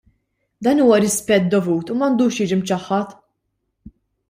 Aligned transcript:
Dan 0.65 0.79
huwa 0.85 0.97
rispett 1.03 1.51
dovut 1.55 1.93
u 1.93 1.99
m'għandux 1.99 2.41
jiġi 2.41 2.59
mċaħħad! 2.65 3.15